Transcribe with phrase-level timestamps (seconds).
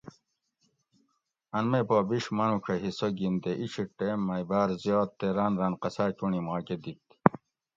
[1.55, 5.27] ان مئ پا بیش مانو ڄہ حصہ گن تے اِچھیٹ ٹیم مئ بار ذیات تے
[5.37, 7.05] ران ران قصا چنڑی ما کہۤ دِت